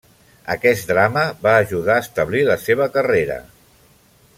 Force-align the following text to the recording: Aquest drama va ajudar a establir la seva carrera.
Aquest 0.53 0.87
drama 0.91 1.25
va 1.45 1.53
ajudar 1.65 1.99
a 1.99 2.03
establir 2.07 2.43
la 2.51 2.57
seva 2.67 2.89
carrera. 2.97 3.41